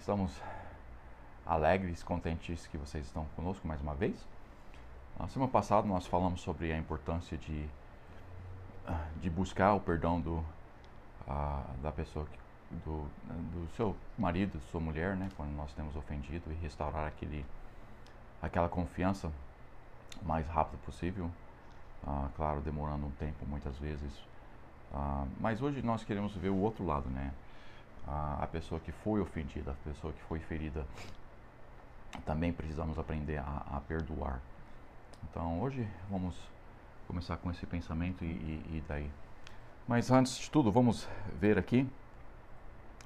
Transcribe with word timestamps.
Estamos 0.00 0.32
alegres, 1.44 2.02
contentes 2.02 2.66
que 2.66 2.78
vocês 2.78 3.04
estão 3.04 3.26
conosco 3.36 3.68
mais 3.68 3.82
uma 3.82 3.94
vez. 3.94 4.26
Na 5.18 5.28
semana 5.28 5.52
passada 5.52 5.86
nós 5.86 6.06
falamos 6.06 6.40
sobre 6.40 6.72
a 6.72 6.78
importância 6.78 7.36
de, 7.36 7.68
de 9.20 9.28
buscar 9.28 9.74
o 9.74 9.80
perdão 9.80 10.18
do, 10.18 10.42
da 11.82 11.92
pessoa 11.92 12.24
que, 12.24 12.38
do, 12.82 13.06
do 13.52 13.68
seu 13.76 13.94
marido, 14.16 14.58
sua 14.70 14.80
mulher, 14.80 15.16
né, 15.16 15.28
quando 15.36 15.50
nós 15.50 15.70
temos 15.74 15.94
ofendido 15.94 16.50
e 16.50 16.54
restaurar 16.54 17.06
aquele, 17.06 17.44
aquela 18.40 18.70
confiança 18.70 19.30
o 20.22 20.24
mais 20.24 20.46
rápido 20.48 20.80
possível. 20.80 21.30
Ah, 22.06 22.30
claro, 22.36 22.62
demorando 22.62 23.04
um 23.04 23.12
tempo 23.12 23.44
muitas 23.46 23.76
vezes. 23.76 24.10
Ah, 24.94 25.26
mas 25.38 25.60
hoje 25.60 25.82
nós 25.82 26.02
queremos 26.04 26.34
ver 26.34 26.48
o 26.48 26.56
outro 26.56 26.86
lado, 26.86 27.10
né? 27.10 27.34
Ah, 28.06 28.38
a 28.40 28.46
pessoa 28.46 28.80
que 28.80 28.92
foi 28.92 29.20
ofendida, 29.20 29.72
a 29.72 29.88
pessoa 29.88 30.12
que 30.12 30.22
foi 30.22 30.40
ferida. 30.40 30.84
Também 32.24 32.52
precisamos 32.52 32.98
aprender 32.98 33.38
a, 33.38 33.62
a 33.72 33.80
perdoar. 33.86 34.40
Então 35.24 35.60
hoje 35.60 35.86
vamos 36.10 36.36
começar 37.06 37.36
com 37.36 37.50
esse 37.50 37.66
pensamento 37.66 38.24
e, 38.24 38.28
e, 38.28 38.76
e 38.76 38.84
daí. 38.86 39.10
Mas 39.86 40.10
antes 40.10 40.38
de 40.38 40.50
tudo, 40.50 40.70
vamos 40.70 41.08
ver 41.40 41.58
aqui 41.58 41.88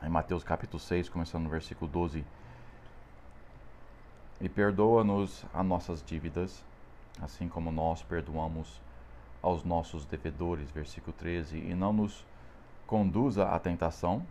em 0.02 0.08
Mateus 0.08 0.44
capítulo 0.44 0.78
6, 0.78 1.08
começando 1.08 1.44
no 1.44 1.50
versículo 1.50 1.90
12. 1.90 2.24
E 4.40 4.48
perdoa-nos 4.48 5.44
as 5.54 5.64
nossas 5.64 6.02
dívidas, 6.02 6.62
assim 7.22 7.48
como 7.48 7.72
nós 7.72 8.02
perdoamos 8.02 8.80
aos 9.40 9.64
nossos 9.64 10.04
devedores, 10.04 10.70
versículo 10.70 11.14
13, 11.18 11.56
e 11.58 11.74
não 11.74 11.92
nos 11.92 12.24
conduza 12.86 13.48
à 13.48 13.58
tentação, 13.58 14.26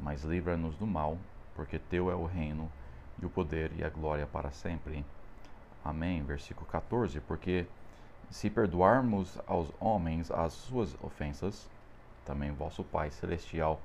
mas 0.00 0.22
livra-nos 0.22 0.76
do 0.76 0.86
mal, 0.86 1.18
porque 1.54 1.78
teu 1.78 2.10
é 2.10 2.14
o 2.14 2.24
reino 2.24 2.70
e 3.20 3.26
o 3.26 3.30
poder 3.30 3.72
e 3.76 3.84
a 3.84 3.88
glória 3.88 4.26
para 4.26 4.50
sempre. 4.50 5.04
Amém. 5.84 6.22
Versículo 6.22 6.66
14, 6.66 7.20
porque 7.20 7.66
se 8.30 8.50
perdoarmos 8.50 9.38
aos 9.46 9.72
homens 9.80 10.30
as 10.30 10.52
suas 10.52 10.96
ofensas, 11.02 11.68
também 12.24 12.52
vosso 12.52 12.84
Pai 12.84 13.10
celestial 13.10 13.80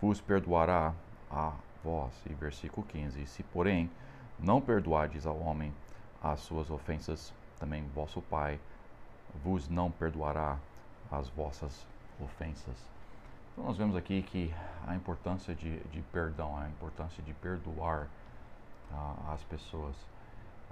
vos 0.00 0.20
perdoará 0.20 0.94
a 1.30 1.52
vós. 1.84 2.12
E 2.28 2.34
versículo 2.34 2.86
15, 2.86 3.26
se 3.26 3.42
porém 3.42 3.90
não 4.38 4.60
perdoardes 4.60 5.26
ao 5.26 5.38
homem 5.38 5.72
as 6.22 6.40
suas 6.40 6.70
ofensas, 6.70 7.32
também 7.58 7.86
vosso 7.94 8.20
Pai 8.22 8.58
vos 9.44 9.68
não 9.68 9.90
perdoará 9.90 10.58
as 11.10 11.28
vossas 11.28 11.86
ofensas. 12.20 12.95
Então 13.56 13.64
nós 13.64 13.78
vemos 13.78 13.96
aqui 13.96 14.20
que 14.20 14.54
a 14.86 14.94
importância 14.94 15.54
de, 15.54 15.78
de 15.84 16.02
perdão, 16.12 16.58
a 16.58 16.68
importância 16.68 17.22
de 17.22 17.32
perdoar 17.32 18.06
ah, 18.92 19.32
as 19.32 19.42
pessoas. 19.44 19.96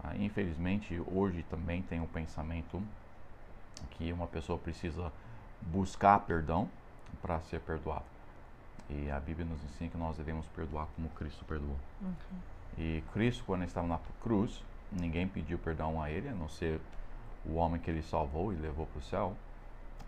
Ah, 0.03 0.15
infelizmente, 0.19 1.03
hoje 1.11 1.43
também 1.49 1.81
tem 1.81 1.99
o 1.99 2.03
um 2.03 2.07
pensamento 2.07 2.83
que 3.93 4.13
uma 4.13 4.27
pessoa 4.27 4.59
precisa 4.59 5.11
buscar 5.63 6.19
perdão 6.21 6.69
para 7.23 7.41
ser 7.41 7.61
perdoado. 7.61 8.05
E 8.91 9.11
a 9.11 9.19
Bíblia 9.19 9.47
nos 9.47 9.65
ensina 9.65 9.89
que 9.89 9.97
nós 9.97 10.19
devemos 10.19 10.45
perdoar 10.49 10.87
como 10.95 11.09
Cristo 11.09 11.43
perdoou. 11.47 11.79
Uhum. 12.03 12.39
E 12.77 13.03
Cristo, 13.15 13.45
quando 13.47 13.65
estava 13.65 13.87
na 13.87 13.99
cruz, 14.23 14.63
ninguém 14.93 15.27
pediu 15.27 15.59
perdão 15.59 16.03
a 16.03 16.11
ele, 16.11 16.29
a 16.29 16.35
não 16.35 16.51
ser 16.51 16.79
o 17.47 17.55
homem 17.55 17.81
que 17.81 17.91
ele 17.91 18.03
salvou 18.03 18.53
e 18.53 18.57
levou 18.57 18.85
para 18.85 18.99
o 18.99 19.03
céu, 19.03 19.35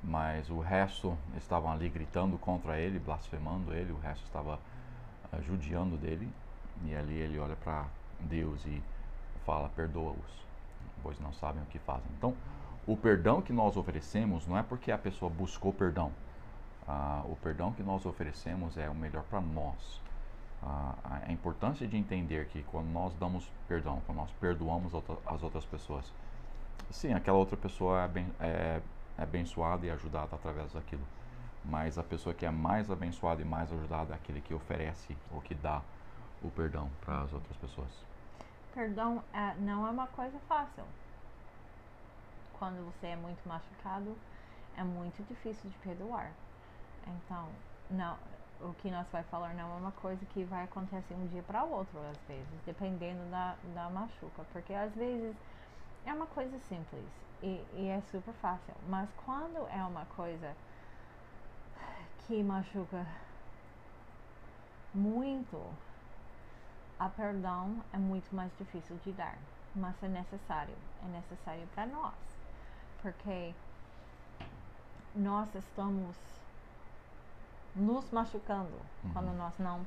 mas 0.07 0.49
o 0.51 0.61
resto 0.61 1.19
estavam 1.37 1.71
ali 1.71 1.89
gritando 1.89 2.39
contra 2.39 2.79
ele, 2.79 2.99
blasfemando 2.99 3.75
ele, 3.75 3.93
o 3.93 3.99
resto 3.99 4.25
estava 4.25 4.55
uh, 4.55 5.43
judiando 5.43 5.97
dele, 5.97 6.29
e 6.85 6.95
ali 6.95 7.15
ele 7.15 7.39
olha 7.39 7.57
para 7.57 7.87
Deus 8.21 8.65
e 8.67 8.81
fala: 9.45 9.69
perdoa-os, 9.71 10.47
pois 11.03 11.19
não 11.19 11.33
sabem 11.33 11.61
o 11.63 11.67
que 11.67 11.81
fazem. 11.81 12.07
Então, 12.17 12.35
o 12.87 12.97
perdão 12.97 13.43
que 13.43 13.53
nós 13.53 13.77
oferecemos 13.77 14.47
não 14.47 14.57
é 14.57 14.63
porque 14.63 14.93
a 14.93 14.99
pessoa 14.99 15.29
buscou 15.29 15.73
perdão. 15.73 16.13
Uh, 16.87 17.33
o 17.33 17.37
perdão 17.43 17.73
que 17.73 17.83
nós 17.83 18.07
oferecemos 18.07 18.79
é 18.79 18.89
o 18.89 18.95
melhor 18.95 19.25
para 19.25 19.41
nós. 19.41 20.01
Uh, 20.63 20.95
a 21.27 21.33
importância 21.33 21.85
de 21.85 21.97
entender 21.97 22.47
que 22.47 22.63
quando 22.63 22.87
nós 22.87 23.13
damos 23.17 23.51
perdão, 23.67 24.01
quando 24.07 24.19
nós 24.19 24.31
perdoamos 24.41 24.93
as 25.27 25.43
outras 25.43 25.65
pessoas, 25.65 26.13
sim, 26.93 27.13
aquela 27.13 27.37
outra 27.37 27.57
pessoa 27.57 28.09
é, 28.39 28.47
é 28.47 28.81
abençoada 29.19 29.87
e 29.87 29.91
ajudada 29.91 30.35
através 30.35 30.73
daquilo. 30.73 31.07
Mas 31.65 31.99
a 31.99 32.03
pessoa 32.03 32.35
que 32.35 32.47
é 32.47 32.51
mais 32.51 32.91
abençoada 32.91 33.43
e 33.43 33.45
mais 33.45 33.73
ajudada 33.73 34.15
é 34.15 34.17
aquele 34.17 34.41
que 34.41 34.55
oferece 34.55 35.17
ou 35.33 35.41
que 35.41 35.55
dá 35.55 35.83
o 36.43 36.51
perdão 36.51 36.91
para 37.01 37.23
as 37.23 37.33
outras 37.33 37.57
pessoas. 37.57 37.91
Perdão 38.73 39.23
é, 39.33 39.55
não 39.61 39.87
é 39.87 39.91
uma 39.91 40.07
coisa 40.09 40.39
fácil. 40.49 40.85
Quando 42.59 42.85
você 42.85 43.09
é 43.09 43.17
muito 43.17 43.47
machucado, 43.49 44.17
é 44.77 44.85
muito 44.85 45.27
difícil 45.27 45.71
de 45.71 45.77
perdoar. 45.79 46.31
Então, 47.07 47.49
não, 47.91 48.17
o 48.61 48.73
que 48.75 48.91
nós 48.91 49.07
vai 49.11 49.23
falar 49.25 49.55
não 49.55 49.75
é 49.75 49.79
uma 49.79 49.93
coisa 49.93 50.25
que 50.27 50.45
vai 50.45 50.65
acontecer 50.65 51.15
um 51.15 51.27
dia 51.27 51.43
para 51.43 51.65
o 51.65 51.71
outro, 51.71 51.99
às 52.11 52.19
vezes, 52.29 52.61
dependendo 52.65 53.29
da, 53.31 53.57
da 53.75 53.91
machuca. 53.91 54.45
Porque 54.53 54.73
às 54.73 54.95
vezes 54.95 55.35
é 56.05 56.13
uma 56.13 56.27
coisa 56.27 56.59
simples 56.61 57.26
e, 57.43 57.65
e 57.75 57.89
é 57.89 58.01
super 58.11 58.35
fácil. 58.35 58.75
Mas 58.89 59.09
quando 59.25 59.67
é 59.69 59.83
uma 59.85 60.05
coisa 60.17 60.55
que 62.27 62.43
machuca 62.43 63.07
muito, 64.95 65.63
a 66.99 67.09
perdão 67.09 67.83
é 67.93 67.99
muito 67.99 68.35
mais 68.35 68.51
difícil 68.59 68.97
de 69.05 69.13
dar, 69.13 69.37
mas 69.75 69.95
é 70.03 70.09
necessário, 70.09 70.75
é 71.05 71.09
necessário 71.09 71.67
para 71.75 71.87
nós, 71.87 72.15
porque 73.03 73.55
nós 75.15 75.55
estamos 75.55 76.17
nos 77.75 78.11
machucando 78.11 78.73
uhum. 79.05 79.13
quando 79.13 79.37
nós 79.37 79.53
não 79.59 79.87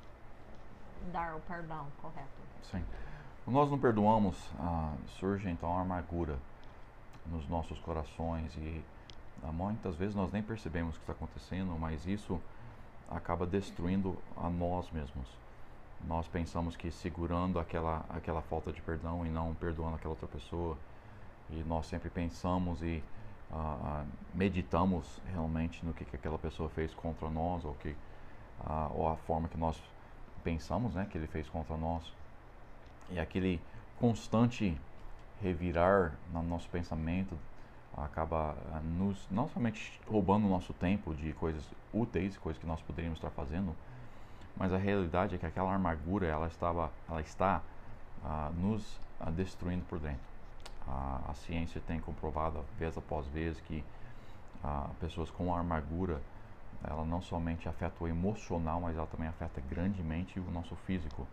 dar 1.11 1.35
o 1.35 1.39
perdão 1.41 1.87
correto. 2.01 2.29
Sim. 2.63 2.83
Quando 3.43 3.55
nós 3.55 3.71
não 3.71 3.79
perdoamos, 3.79 4.37
ah, 4.59 4.93
surge 5.07 5.49
então 5.49 5.75
a 5.75 5.81
amargura 5.81 6.37
nos 7.31 7.47
nossos 7.47 7.79
corações 7.79 8.55
e 8.57 8.83
ah, 9.43 9.51
muitas 9.51 9.95
vezes 9.95 10.15
nós 10.15 10.31
nem 10.31 10.41
percebemos 10.41 10.95
o 10.95 10.99
que 10.99 11.03
está 11.03 11.13
acontecendo, 11.13 11.77
mas 11.79 12.05
isso 12.05 12.39
acaba 13.09 13.45
destruindo 13.45 14.17
a 14.35 14.49
nós 14.49 14.89
mesmos. 14.91 15.27
Nós 16.07 16.27
pensamos 16.27 16.75
que 16.75 16.91
segurando 16.91 17.59
aquela, 17.59 18.05
aquela 18.09 18.41
falta 18.41 18.71
de 18.71 18.81
perdão 18.81 19.25
e 19.25 19.29
não 19.29 19.53
perdoando 19.55 19.95
aquela 19.95 20.11
outra 20.11 20.27
pessoa, 20.27 20.77
e 21.49 21.63
nós 21.63 21.87
sempre 21.87 22.09
pensamos 22.09 22.81
e 22.81 23.03
ah, 23.51 24.05
meditamos 24.33 25.19
realmente 25.31 25.85
no 25.85 25.93
que, 25.93 26.05
que 26.05 26.15
aquela 26.15 26.37
pessoa 26.37 26.69
fez 26.69 26.93
contra 26.93 27.29
nós 27.29 27.65
ou 27.65 27.73
que 27.75 27.95
ah, 28.65 28.89
ou 28.93 29.07
a 29.07 29.15
forma 29.15 29.47
que 29.47 29.57
nós 29.57 29.81
pensamos, 30.43 30.93
né, 30.93 31.07
que 31.09 31.17
ele 31.17 31.27
fez 31.27 31.49
contra 31.49 31.75
nós. 31.77 32.03
E 33.09 33.19
aquele 33.19 33.61
constante 33.99 34.79
revirar 35.41 36.13
no 36.33 36.43
nosso 36.43 36.67
pensamento 36.69 37.37
acaba 37.97 38.55
ah, 38.71 38.81
nos 38.81 39.27
não 39.29 39.49
somente 39.49 39.99
roubando 40.07 40.45
o 40.45 40.49
nosso 40.49 40.73
tempo 40.73 41.13
de 41.13 41.33
coisas 41.33 41.63
úteis, 41.93 42.37
coisas 42.37 42.59
que 42.59 42.67
nós 42.67 42.81
poderíamos 42.81 43.17
estar 43.17 43.29
fazendo, 43.31 43.75
mas 44.55 44.71
a 44.71 44.77
realidade 44.77 45.35
é 45.35 45.37
que 45.37 45.45
aquela 45.45 45.73
amargura 45.73 46.27
ela 46.27 46.47
estava, 46.47 46.91
ela 47.09 47.21
está 47.21 47.61
ah, 48.23 48.51
nos 48.57 48.99
ah, 49.19 49.29
destruindo 49.29 49.83
por 49.85 49.99
dentro. 49.99 50.29
a 50.87 51.33
ciência 51.33 51.81
tem 51.85 51.99
comprovado 51.99 52.63
vez 52.77 52.97
após 52.97 53.27
vez 53.27 53.59
que 53.61 53.83
pessoas 54.99 55.29
com 55.29 55.53
amargura 55.55 56.19
ela 56.83 57.05
não 57.05 57.21
somente 57.21 57.67
afeta 57.67 58.03
o 58.03 58.07
emocional, 58.07 58.81
mas 58.81 58.95
ela 58.95 59.07
também 59.07 59.27
afeta 59.27 59.61
grandemente 59.69 60.39
o 60.39 60.51
nosso 60.51 60.75
físico. 60.87 61.27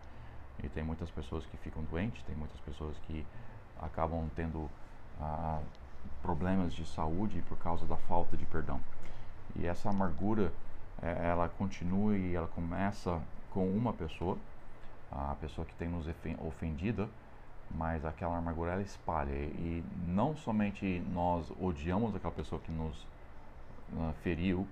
E 0.61 0.67
tem 0.69 0.83
muitas 0.83 1.09
pessoas 1.09 1.45
que 1.45 1.55
ficam 1.57 1.83
doentes, 1.83 2.21
tem 2.23 2.35
muitas 2.35 2.59
pessoas 2.61 2.97
que 3.07 3.25
acabam 3.81 4.29
tendo 4.35 4.69
ah, 5.19 5.59
problemas 6.21 6.73
de 6.73 6.85
saúde 6.85 7.43
por 7.47 7.57
causa 7.57 7.85
da 7.85 7.97
falta 7.97 8.35
de 8.35 8.45
perdão. 8.45 8.79
E 9.55 9.65
essa 9.65 9.89
amargura, 9.89 10.51
é, 11.01 11.29
ela 11.29 11.49
continua 11.49 12.17
e 12.17 12.35
ela 12.35 12.47
começa 12.47 13.21
com 13.51 13.67
uma 13.69 13.93
pessoa, 13.93 14.37
a 15.11 15.35
pessoa 15.39 15.65
que 15.65 15.73
tem 15.75 15.87
nos 15.87 16.05
ofendida, 16.39 17.09
mas 17.71 18.05
aquela 18.05 18.37
amargura 18.37 18.73
ela 18.73 18.81
espalha. 18.81 19.31
E 19.31 19.83
não 20.05 20.35
somente 20.35 21.03
nós 21.11 21.51
odiamos 21.59 22.15
aquela 22.15 22.33
pessoa 22.33 22.61
que 22.61 22.71
nos 22.71 22.95
uh, 23.93 24.13
feriu, 24.21 24.67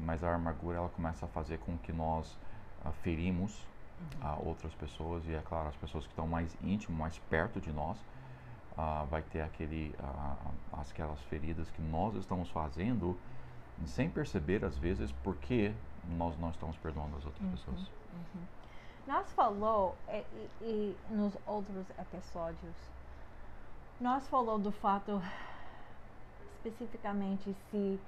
mas 0.00 0.22
a 0.22 0.34
amargura 0.34 0.78
ela 0.78 0.88
começa 0.88 1.26
a 1.26 1.28
fazer 1.28 1.58
com 1.58 1.76
que 1.78 1.92
nós 1.92 2.36
uh, 2.84 2.92
ferimos 3.02 3.66
a 4.20 4.34
outras 4.34 4.74
pessoas 4.74 5.24
e 5.26 5.34
é 5.34 5.42
claro 5.48 5.68
as 5.68 5.76
pessoas 5.76 6.04
que 6.04 6.10
estão 6.10 6.26
mais 6.26 6.56
íntimas, 6.62 6.98
mais 6.98 7.18
perto 7.30 7.60
de 7.60 7.72
nós, 7.72 7.98
uh, 8.76 9.06
vai 9.06 9.22
ter 9.22 9.40
aquele, 9.42 9.94
uh, 9.98 10.80
aquelas 10.80 11.20
feridas 11.24 11.70
que 11.70 11.80
nós 11.82 12.14
estamos 12.16 12.50
fazendo 12.50 13.18
sem 13.86 14.08
perceber 14.08 14.64
às 14.64 14.76
vezes 14.78 15.10
por 15.12 15.36
que 15.36 15.72
nós 16.16 16.38
não 16.38 16.50
estamos 16.50 16.76
perdoando 16.78 17.16
as 17.16 17.24
outras 17.24 17.42
Uhum, 17.44 17.50
pessoas. 17.52 17.80
uhum. 18.12 18.42
Nós 19.06 19.32
falou 19.32 19.96
e, 20.08 20.18
e- 20.20 20.50
e 20.60 20.96
nos 21.14 21.36
outros 21.46 21.84
episódios, 21.98 22.74
nós 24.00 24.26
falou 24.28 24.58
do 24.58 24.70
fato 24.70 25.20
especificamente 26.64 27.54
se 27.70 28.00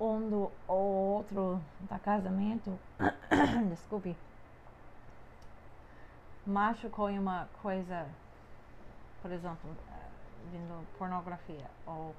um 0.00 0.28
do 0.30 0.50
ou 0.66 1.16
outro 1.16 1.60
da 1.88 1.98
casamento, 1.98 2.78
desculpe, 3.68 4.16
machucou 6.46 7.08
em 7.10 7.18
uma 7.18 7.46
coisa, 7.62 8.06
por 9.22 9.30
exemplo, 9.32 9.70
eh, 9.88 10.08
vindo 10.50 10.86
pornografia 10.98 11.70
ou 11.86 12.14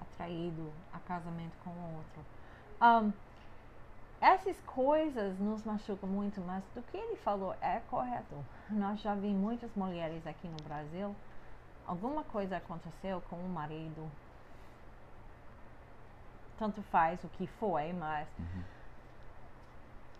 atraído 0.00 0.70
a 0.92 0.98
casamento 1.00 1.56
com 1.64 1.70
outro. 1.70 2.24
Um, 2.82 3.12
essas 4.20 4.60
coisas 4.62 5.38
nos 5.38 5.62
machucam 5.64 6.08
muito, 6.08 6.40
mas 6.40 6.62
do 6.74 6.82
que 6.82 6.96
ele 6.96 7.16
falou 7.16 7.54
é 7.60 7.80
correto. 7.88 8.34
Nós 8.70 9.00
já 9.00 9.14
vimos 9.14 9.40
muitas 9.40 9.70
mulheres 9.74 10.26
aqui 10.26 10.48
no 10.48 10.56
Brasil, 10.64 11.14
alguma 11.86 12.22
coisa 12.24 12.56
aconteceu 12.56 13.20
com 13.30 13.36
o 13.36 13.48
marido, 13.48 14.10
tanto 16.58 16.82
faz 16.82 17.22
o 17.24 17.28
que 17.28 17.46
foi, 17.46 17.92
mas 17.92 18.28
Uhum. 18.38 18.62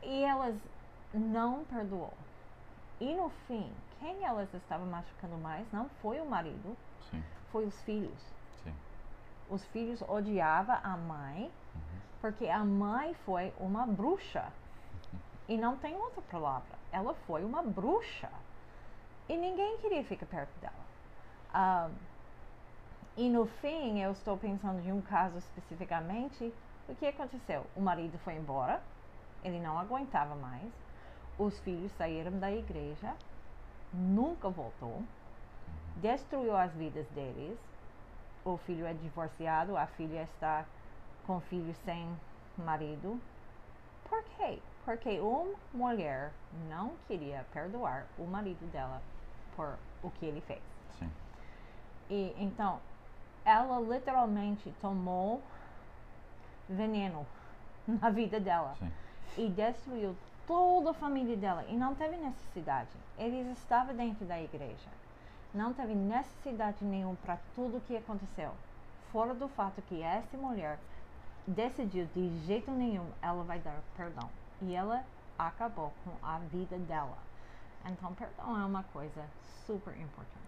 e 0.03 0.25
elas 0.25 0.55
não 1.13 1.65
perdoou. 1.65 2.13
E 3.01 3.15
no 3.15 3.31
fim, 3.47 3.73
quem 4.01 4.25
elas 4.25 4.53
estavam 4.55 4.87
machucando 4.87 5.37
mais 5.39 5.71
não 5.73 5.89
foi 6.03 6.21
o 6.21 6.27
marido, 6.27 6.77
Sim, 7.11 7.23
foi 7.53 7.65
os 7.67 7.81
filhos. 7.83 8.21
sim. 8.65 8.75
Os 9.49 9.65
filhos 9.67 10.03
odiavam 10.03 10.79
a 10.83 10.97
mãe 10.97 11.45
Uhum. 11.75 11.81
porque 12.21 12.49
a 12.49 12.65
mãe 12.65 13.15
foi 13.25 13.53
uma 13.61 13.87
bruxa. 13.87 14.53
E 15.49 15.57
não 15.57 15.77
tem 15.77 15.95
outra 15.97 16.21
palavra. 16.23 16.77
Ela 16.93 17.15
foi 17.27 17.45
uma 17.45 17.63
bruxa. 17.63 18.29
E 19.29 19.37
ninguém 19.37 19.79
queria 19.79 20.05
ficar 20.05 20.27
perto 20.27 20.59
dela. 20.61 20.75
Ah, 21.55 21.89
e 23.17 23.31
no 23.31 23.47
fim, 23.47 24.01
eu 24.01 24.13
estou 24.13 24.37
pensando 24.37 24.83
de 24.83 24.93
um 24.93 25.01
caso 25.01 25.39
especificamente. 25.39 26.53
O 26.89 26.95
que 26.95 27.07
aconteceu? 27.07 27.65
O 27.77 27.81
marido 27.81 28.19
foi 28.19 28.35
embora, 28.35 28.83
ele 29.45 29.59
não 29.61 29.79
aguentava 29.79 30.35
mais. 30.35 30.71
Os 31.39 31.59
filhos 31.61 31.93
saíram 31.93 32.39
da 32.39 32.51
igreja, 32.51 33.15
nunca 33.93 34.49
voltou, 34.49 35.03
destruiu 35.97 36.57
as 36.57 36.73
vidas 36.73 37.07
deles. 37.11 37.59
O 38.45 38.57
filho 38.57 38.85
é 38.87 38.93
divorciado, 38.93 39.77
a 39.77 39.87
filha 39.87 40.23
está 40.23 40.65
com 41.27 41.41
filho 41.41 41.75
sem 41.85 42.09
marido. 42.57 43.21
Por 44.09 44.23
quê? 44.37 44.59
Porque 44.85 45.21
uma 45.21 45.55
mulher 45.73 46.33
não 46.69 46.93
queria 47.07 47.45
perdoar 47.53 48.07
o 48.19 48.25
marido 48.25 48.67
dela 48.73 49.01
por 49.55 49.79
o 50.03 50.11
que 50.11 50.27
ele 50.27 50.41
fez. 50.41 50.63
Sim. 50.99 51.11
E 52.09 52.35
então, 52.39 52.81
ela 53.45 53.79
literalmente 53.81 54.73
tomou 54.81 55.43
veneno 56.69 57.27
na 57.87 58.11
vida 58.11 58.41
dela 58.41 58.75
Sim. 58.79 58.93
e 59.37 59.49
destruiu 59.51 60.17
toda 60.49 60.91
a 60.91 60.95
família 60.95 61.37
dela 61.37 61.65
e 61.69 61.77
não 61.77 61.95
teve 61.95 62.17
necessidade. 62.17 62.89
Eles 63.19 63.47
estavam 63.59 63.95
dentro 63.95 64.25
da 64.25 64.41
igreja. 64.41 64.89
Não 65.55 65.75
teve 65.75 65.95
necessidade 65.95 66.83
nenhuma 66.85 67.17
para 67.17 67.39
tudo 67.55 67.77
o 67.77 67.81
que 67.83 67.97
aconteceu. 67.97 68.51
Fora 69.13 69.35
do 69.35 69.47
fato 69.49 69.83
que 69.83 70.03
essa 70.03 70.37
mulher 70.39 70.79
decidiu 71.47 72.07
de 72.15 72.47
jeito 72.47 72.71
nenhum 72.71 73.07
ela 73.21 73.45
vai 73.45 73.59
dar 73.59 73.81
perdão. 73.97 74.29
E 74.63 74.75
ela 74.75 75.05
acabou 75.39 75.93
com 76.05 76.27
a 76.27 76.39
vida 76.39 76.79
dela. 76.79 77.19
Então, 77.87 78.13
perdão 78.15 78.61
é 78.61 78.65
uma 78.65 78.83
coisa 78.85 79.25
super 79.67 79.93
importante. 79.99 80.39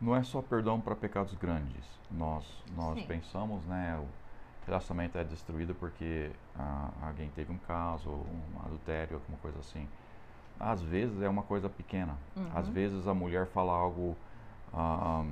Não 0.00 0.16
é 0.16 0.22
só 0.22 0.42
perdão 0.42 0.80
para 0.80 0.96
pecados 0.96 1.34
grandes. 1.34 1.84
Nós, 2.10 2.44
nós 2.74 2.98
Sim. 2.98 3.06
pensamos, 3.06 3.64
né, 3.66 3.98
o 3.98 4.21
relacionamento 4.66 5.18
é 5.18 5.24
destruído 5.24 5.74
porque 5.74 6.30
ah, 6.56 6.90
alguém 7.02 7.28
teve 7.30 7.52
um 7.52 7.58
caso, 7.58 8.10
um 8.10 8.60
adultério, 8.64 9.16
alguma 9.16 9.38
coisa 9.38 9.58
assim. 9.58 9.86
Às 10.58 10.82
vezes 10.82 11.20
é 11.22 11.28
uma 11.28 11.42
coisa 11.42 11.68
pequena. 11.68 12.16
Às 12.54 12.66
Uhum. 12.68 12.72
vezes 12.72 13.06
a 13.08 13.14
mulher 13.14 13.46
fala 13.46 13.72
algo 13.72 14.16
ah, 14.72 15.24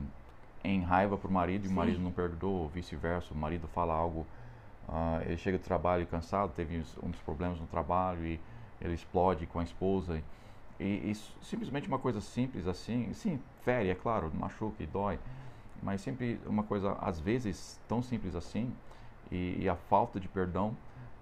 em 0.65 0.81
raiva 0.82 1.17
pro 1.17 1.31
marido 1.31 1.65
e 1.65 1.69
o 1.69 1.73
marido 1.73 2.00
não 2.00 2.11
perdoou, 2.12 2.62
ou 2.62 2.69
vice-versa. 2.69 3.32
O 3.32 3.37
marido 3.37 3.69
fala 3.69 3.94
algo, 3.94 4.27
ah, 4.88 5.21
ele 5.25 5.37
chega 5.37 5.59
do 5.59 5.65
trabalho 5.65 6.06
cansado, 6.06 6.53
teve 6.53 6.79
uns, 6.79 7.21
problemas 7.25 7.61
no 7.61 7.67
trabalho 7.67 8.25
e 8.27 8.41
ele 8.81 8.94
explode 8.94 9.47
com 9.47 9.61
a 9.61 9.62
esposa. 9.62 10.23
E, 10.79 10.85
e 11.09 11.11
s- 11.11 11.32
simplesmente 11.43 11.87
uma 11.88 11.99
coisa 11.99 12.21
simples 12.21 12.67
assim, 12.67 13.12
sim, 13.12 13.38
fere, 13.62 13.91
é 13.91 13.94
claro, 13.94 14.31
machuca 14.35 14.82
e 14.82 14.87
dói, 14.87 15.19
mas 15.82 16.00
sempre 16.00 16.41
uma 16.47 16.62
coisa, 16.62 16.93
às 17.00 17.21
vezes, 17.21 17.79
tão 17.87 18.03
simples 18.03 18.35
assim, 18.35 18.75
e, 19.31 19.62
e 19.62 19.69
a 19.69 19.77
falta 19.77 20.19
de 20.19 20.29
perdão 20.29 20.77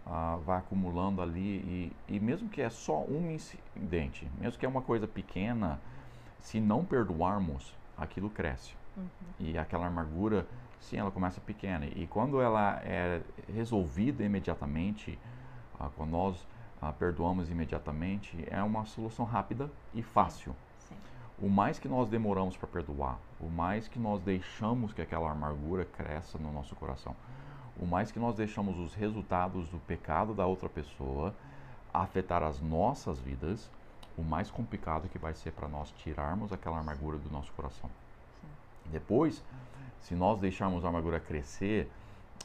ah, 0.07 0.39
vai 0.45 0.59
acumulando 0.59 1.21
ali, 1.21 1.93
e, 2.09 2.15
e 2.17 2.21
mesmo 2.21 2.49
que 2.49 2.63
é 2.63 2.71
só 2.71 3.05
um 3.05 3.31
incidente, 3.31 4.27
mesmo 4.41 4.59
que 4.59 4.65
é 4.65 4.69
uma 4.69 4.83
coisa 4.83 5.07
pequena, 5.07 5.79
se 6.41 6.61
não 6.61 6.85
perdoarmos, 6.85 7.75
aquilo 7.97 8.31
cresce. 8.31 8.75
Uhum. 8.97 9.07
E 9.39 9.59
aquela 9.59 9.87
amargura, 9.87 10.47
sim, 10.81 10.97
ela 10.97 11.11
começa 11.11 11.41
pequena. 11.41 11.87
E 11.87 12.07
quando 12.07 12.41
ela 12.41 12.81
é 12.85 13.21
resolvida 13.53 14.25
imediatamente, 14.25 15.19
ah, 15.79 15.91
quando 15.97 16.11
nós 16.11 16.47
ah, 16.81 16.93
perdoamos 16.93 17.51
imediatamente, 17.51 18.47
é 18.51 18.63
uma 18.63 18.87
solução 18.87 19.25
rápida 19.25 19.71
e 19.95 20.03
fácil. 20.03 20.55
Sim. 20.79 20.97
O 21.39 21.49
mais 21.49 21.79
que 21.79 21.89
nós 21.89 22.09
demoramos 22.09 22.57
para 22.57 22.67
perdoar, 22.67 23.19
o 23.41 23.49
mais 23.49 23.89
que 23.89 23.99
nós 23.99 24.23
deixamos 24.23 24.93
que 24.93 25.03
aquela 25.03 25.31
amargura 25.31 25.85
cresça 25.85 26.39
no 26.39 26.53
nosso 26.53 26.75
coração, 26.77 27.15
o 27.79 27.87
mais 27.87 28.11
que 28.11 28.19
nós 28.19 28.35
deixamos 28.35 28.79
os 28.79 28.95
resultados 28.95 29.69
do 29.69 29.79
pecado 29.79 30.35
da 30.35 30.47
outra 30.47 30.69
pessoa 30.69 31.35
afetar 31.93 32.43
as 32.43 32.61
nossas 32.61 33.19
vidas, 33.19 33.71
o 34.17 34.23
mais 34.23 34.51
complicado 34.51 35.09
que 35.09 35.19
vai 35.19 35.35
ser 35.35 35.53
para 35.53 35.69
nós 35.69 35.91
tirarmos 35.99 36.53
aquela 36.53 36.79
amargura 36.79 37.19
do 37.19 37.31
nosso 37.31 37.53
coração. 37.53 37.89
Sim. 38.41 38.91
Depois, 38.91 39.43
se 40.01 40.15
nós 40.15 40.39
deixarmos 40.39 40.85
a 40.85 40.89
amargura 40.89 41.21
crescer, 41.21 41.91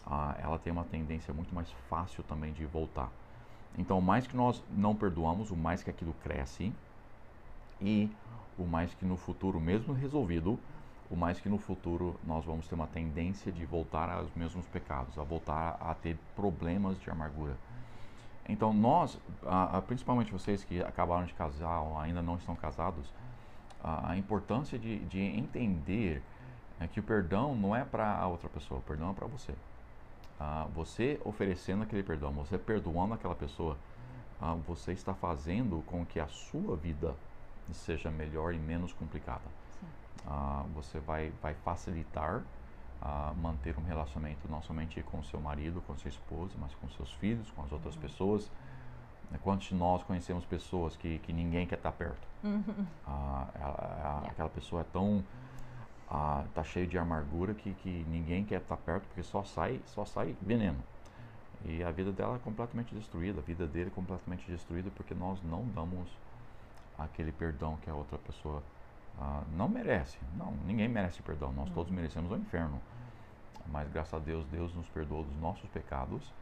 ah, 0.05 0.35
ela 0.39 0.59
tem 0.59 0.71
uma 0.71 0.83
tendência 0.83 1.33
muito 1.33 1.53
mais 1.53 1.71
fácil 1.89 2.23
também 2.23 2.53
de 2.53 2.65
voltar. 2.65 3.09
Então, 3.77 3.97
o 3.97 4.01
mais 4.01 4.27
que 4.27 4.35
nós 4.35 4.63
não 4.69 4.95
perdoamos, 4.95 5.49
o 5.49 5.55
mais 5.55 5.81
que 5.81 5.89
aquilo 5.89 6.13
cresce 6.23 6.71
e 7.81 8.09
o 8.57 8.65
mais 8.65 8.93
que 8.93 9.05
no 9.05 9.17
futuro, 9.17 9.59
mesmo 9.59 9.93
resolvido, 9.93 10.59
o 11.09 11.15
mais 11.15 11.39
que 11.39 11.49
no 11.49 11.57
futuro 11.57 12.19
nós 12.23 12.43
vamos 12.45 12.67
ter 12.67 12.75
uma 12.75 12.87
tendência 12.87 13.51
de 13.51 13.65
voltar 13.65 14.09
aos 14.09 14.33
mesmos 14.35 14.65
pecados, 14.67 15.17
a 15.17 15.23
voltar 15.23 15.77
a 15.79 15.93
ter 15.93 16.17
problemas 16.35 16.99
de 16.99 17.09
amargura. 17.09 17.55
Então, 18.49 18.73
nós, 18.73 19.17
principalmente 19.87 20.31
vocês 20.31 20.63
que 20.63 20.81
acabaram 20.81 21.25
de 21.25 21.33
casar 21.33 21.79
ou 21.81 21.97
ainda 21.97 22.21
não 22.21 22.35
estão 22.35 22.55
casados, 22.55 23.05
a 23.83 24.17
importância 24.17 24.77
de, 24.77 24.99
de 25.05 25.19
entender 25.19 26.21
é 26.79 26.87
que 26.87 26.99
o 26.99 27.03
perdão 27.03 27.55
não 27.55 27.75
é 27.75 27.85
para 27.85 28.17
a 28.17 28.27
outra 28.27 28.49
pessoa, 28.49 28.79
o 28.79 28.83
perdão 28.83 29.11
é 29.11 29.13
para 29.13 29.27
você. 29.27 29.53
Você 30.73 31.21
oferecendo 31.23 31.83
aquele 31.83 32.03
perdão, 32.03 32.31
você 32.31 32.57
perdoando 32.57 33.13
aquela 33.13 33.35
pessoa, 33.35 33.77
você 34.67 34.91
está 34.91 35.13
fazendo 35.13 35.81
com 35.85 36.05
que 36.05 36.19
a 36.19 36.27
sua 36.27 36.75
vida 36.75 37.15
seja 37.71 38.11
melhor 38.11 38.53
e 38.53 38.57
menos 38.57 38.91
complicada. 38.91 39.62
Ah, 40.25 40.65
você 40.73 40.99
vai, 40.99 41.31
vai 41.41 41.53
facilitar 41.53 42.43
ah, 43.01 43.33
manter 43.35 43.77
um 43.77 43.83
relacionamento 43.83 44.49
não 44.49 44.61
somente 44.61 45.01
com 45.03 45.21
seu 45.23 45.39
marido, 45.41 45.81
com 45.81 45.95
sua 45.97 46.09
esposa, 46.09 46.55
mas 46.59 46.73
com 46.75 46.89
seus 46.89 47.11
filhos, 47.13 47.51
com 47.51 47.61
as 47.63 47.71
outras 47.71 47.95
Uhum. 47.95 48.01
pessoas. 48.01 48.51
Quantos 49.41 49.67
de 49.67 49.75
nós 49.75 50.03
conhecemos 50.03 50.45
pessoas 50.45 50.95
que, 50.95 51.19
que 51.19 51.33
ninguém 51.33 51.65
quer 51.67 51.77
estar 51.77 51.91
perto? 51.91 52.27
Uhum. 52.43 52.85
Ah, 53.05 53.47
ela- 53.55 54.21
a-. 54.25 54.29
Aquela 54.31 54.49
pessoa 54.49 54.81
é 54.81 54.83
tão. 54.85 55.23
ah, 56.07 56.45
tá 56.53 56.63
cheio 56.63 56.87
de 56.87 56.97
amargura 56.97 57.53
que, 57.53 57.73
que 57.75 58.05
ninguém 58.07 58.45
quer 58.45 58.61
estar 58.61 58.77
perto 58.77 59.07
porque 59.07 59.23
só 59.23 59.43
sai, 59.43 59.81
só 59.85 60.05
sai 60.05 60.35
veneno. 60.41 60.83
E 61.65 61.83
a 61.83 61.91
vida 61.91 62.11
dela 62.11 62.35
é 62.35 62.39
completamente 62.39 62.93
destruída, 62.95 63.39
a 63.39 63.43
vida 63.43 63.67
dele 63.67 63.87
é 63.89 63.91
completamente 63.91 64.49
destruída 64.51 64.91
porque 64.91 65.13
nós 65.13 65.41
não 65.43 65.67
damos 65.69 66.09
aquele 66.97 67.31
perdão 67.31 67.77
que 67.77 67.89
a 67.89 67.95
outra 67.95 68.17
pessoa 68.17 68.63
ah, 69.19 69.43
não 69.55 69.67
merece. 69.69 70.17
Não, 70.35 70.51
ninguém 70.65 70.87
merece 70.87 71.21
perdão, 71.21 71.51
nós 71.53 71.67
Uhum. 71.69 71.73
todos 71.75 71.91
merecemos 71.91 72.31
o 72.31 72.35
inferno. 72.35 72.79
Mas 73.67 73.89
graças 73.89 74.13
a 74.13 74.19
Deus, 74.19 74.45
Deus 74.47 74.73
nos 74.73 74.87
perdoou 74.89 75.23
dos 75.23 75.35
nossos 75.37 75.69
pecados 75.69 76.33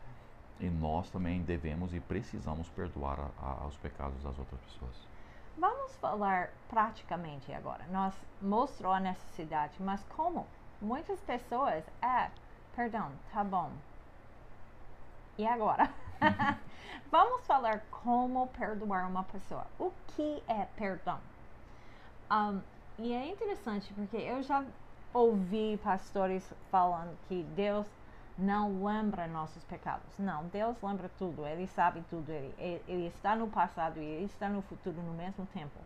e 0.60 0.70
nós 0.70 1.10
também 1.12 1.42
devemos 1.44 1.94
e 1.94 2.00
precisamos 2.00 2.68
perdoar 2.70 3.20
a- 3.20 3.32
a- 3.64 3.68
os 3.68 3.76
pecados 3.78 4.22
das 4.24 4.38
outras 4.40 4.60
pessoas. 4.62 5.08
Vamos 5.58 5.96
falar 5.98 6.50
praticamente 6.70 7.54
agora. 7.54 7.86
Nós 7.92 8.14
mostrou 8.42 8.92
a 8.92 9.00
necessidade, 9.00 9.74
mas 9.80 10.04
como? 10.16 10.48
Muitas 10.82 11.20
pessoas, 11.22 11.84
é, 12.02 12.32
perdão, 12.76 13.12
tá 13.32 13.44
bom. 13.44 13.70
E 15.38 15.46
agora? 15.46 15.90
Vamos 17.12 17.46
falar 17.46 17.82
como 17.92 18.48
perdoar 18.48 19.08
uma 19.08 19.24
pessoa. 19.26 19.66
O 19.78 19.92
que 20.16 20.42
é 20.48 20.66
perdão? 20.76 21.20
Um, 22.32 22.62
e 22.98 23.12
é 23.12 23.30
interessante 23.30 23.94
porque 23.94 24.16
eu 24.16 24.42
já 24.42 24.64
ouvi 25.14 25.78
pastores 25.84 26.54
falando 26.72 27.18
que 27.28 27.44
Deus 27.56 27.86
não 28.38 28.86
lembra 28.86 29.28
nossos 29.28 29.64
pecados. 29.66 30.18
Não, 30.18 30.46
Deus 30.46 30.78
lembra 30.82 31.10
tudo, 31.18 31.46
Ele 31.46 31.68
sabe 31.68 32.02
tudo, 32.10 32.32
Ele, 32.32 32.82
ele 32.88 33.08
está 33.08 33.36
no 33.36 33.48
passado 33.48 34.00
e 34.00 34.06
Ele 34.06 34.26
está 34.26 34.48
no 34.48 34.62
futuro 34.62 35.02
no 35.02 35.14
mesmo 35.14 35.46
tempo. 35.48 35.78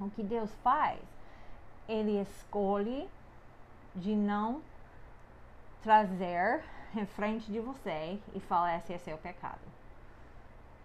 O 0.00 0.08
que 0.10 0.22
Deus 0.22 0.50
faz, 0.62 0.98
Ele 1.86 2.20
escolhe 2.20 3.08
de 3.94 4.16
não 4.16 4.62
trazer 5.82 6.64
em 6.96 7.04
frente 7.04 7.52
de 7.52 7.60
você 7.60 8.18
e 8.34 8.40
falar 8.40 8.76
esse 8.78 8.92
é 8.92 8.98
seu 8.98 9.18
pecado. 9.18 9.60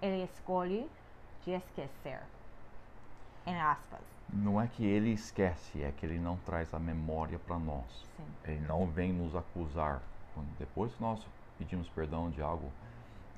Ele 0.01 0.23
escolhe 0.23 0.89
de 1.43 1.51
esquecer, 1.51 2.21
em 3.47 3.59
aspas. 3.59 4.01
Não 4.31 4.61
é 4.61 4.67
que 4.67 4.85
ele 4.85 5.11
esquece, 5.11 5.81
é 5.81 5.91
que 5.91 6.05
ele 6.05 6.19
não 6.19 6.35
traz 6.37 6.73
a 6.73 6.79
memória 6.79 7.39
para 7.39 7.57
nós. 7.57 8.05
Sim. 8.17 8.25
Ele 8.43 8.67
não 8.67 8.85
vem 8.85 9.13
nos 9.13 9.35
acusar. 9.35 10.01
Quando, 10.33 10.47
depois 10.59 10.93
que 10.93 11.01
nós 11.01 11.25
pedimos 11.57 11.87
perdão 11.89 12.29
de 12.29 12.41
algo, 12.41 12.69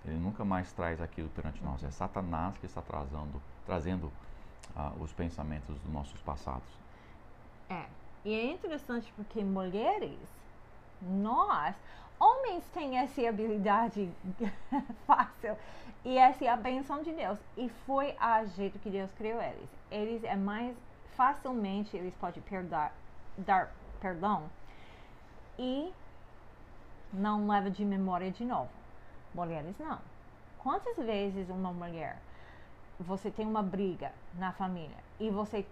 ele 0.04 0.18
nunca 0.18 0.44
mais 0.44 0.72
traz 0.72 1.00
aquilo 1.00 1.30
perante 1.30 1.64
nós. 1.64 1.84
É 1.84 1.92
Satanás 1.92 2.58
que 2.58 2.66
está 2.66 2.82
trazendo, 2.82 3.42
trazendo 3.66 4.12
ah, 4.76 4.92
os 5.00 5.14
pensamentos 5.14 5.78
dos 5.78 5.94
nossos 5.94 6.20
passados. 6.22 6.68
É. 7.70 7.86
E 8.26 8.34
é 8.34 8.52
interessante 8.52 9.14
porque 9.16 9.44
mulheres, 9.44 10.18
nós, 11.02 11.76
homens 12.20 12.64
têm 12.74 12.98
essa 12.98 13.28
habilidade 13.28 14.10
fácil 15.06 15.58
e 16.04 16.18
essa 16.18 16.46
é 16.46 16.48
a 16.48 16.56
benção 16.56 17.02
de 17.04 17.12
Deus. 17.12 17.40
E 17.58 17.70
foi 17.86 18.16
a 18.20 18.46
jeito 18.46 18.80
que 18.80 18.90
Deus 18.90 19.12
criou 19.14 19.42
eles. 19.42 19.70
Eles 19.92 20.24
é 20.24 20.36
mais 20.36 20.76
facilmente 21.16 21.98
eles 21.98 22.16
podem 22.16 22.42
perdoar, 22.44 22.94
dar 23.38 23.72
perdão 24.00 24.50
e 25.58 25.92
não 27.12 27.48
leva 27.48 27.70
de 27.70 27.84
memória 27.84 28.32
de 28.32 28.46
novo. 28.46 28.70
Mulheres 29.34 29.76
não. 29.78 30.00
Quantas 30.60 30.96
vezes 30.98 31.50
uma 31.50 31.74
mulher 31.74 32.18
você 33.00 33.32
tem 33.32 33.46
uma 33.46 33.64
briga 33.64 34.12
na 34.36 34.52
família 34.52 34.98
e 35.20 35.30
você 35.30 35.66